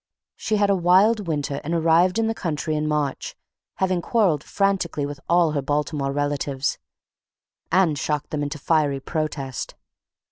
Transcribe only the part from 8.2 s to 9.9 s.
them into fiery protest.